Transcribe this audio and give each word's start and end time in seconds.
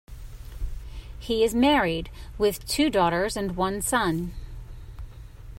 He 1.19 1.43
is 1.43 1.53
married 1.53 2.09
with 2.39 2.65
two 2.67 2.89
daughters 2.89 3.37
and 3.37 3.55
one 3.55 3.83
son. 3.83 4.33